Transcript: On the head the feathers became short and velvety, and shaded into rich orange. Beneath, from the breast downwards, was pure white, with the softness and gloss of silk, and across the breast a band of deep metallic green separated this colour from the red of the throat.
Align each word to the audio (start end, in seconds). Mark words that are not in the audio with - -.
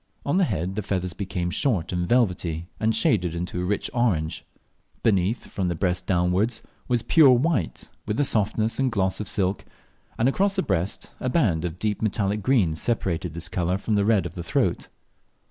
On 0.25 0.37
the 0.37 0.45
head 0.45 0.73
the 0.75 0.81
feathers 0.81 1.13
became 1.13 1.51
short 1.51 1.93
and 1.93 2.09
velvety, 2.09 2.65
and 2.79 2.95
shaded 2.95 3.35
into 3.35 3.63
rich 3.63 3.87
orange. 3.93 4.43
Beneath, 5.03 5.45
from 5.45 5.67
the 5.67 5.75
breast 5.75 6.07
downwards, 6.07 6.63
was 6.87 7.03
pure 7.03 7.29
white, 7.29 7.87
with 8.07 8.17
the 8.17 8.23
softness 8.23 8.79
and 8.79 8.91
gloss 8.91 9.19
of 9.19 9.27
silk, 9.29 9.63
and 10.17 10.27
across 10.27 10.55
the 10.55 10.63
breast 10.63 11.11
a 11.19 11.29
band 11.29 11.65
of 11.65 11.77
deep 11.77 12.01
metallic 12.01 12.41
green 12.41 12.75
separated 12.75 13.35
this 13.35 13.47
colour 13.47 13.77
from 13.77 13.93
the 13.93 14.03
red 14.03 14.25
of 14.25 14.33
the 14.33 14.41
throat. 14.41 14.87